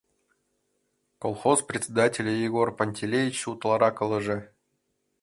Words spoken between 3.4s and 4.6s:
утларак ылыже.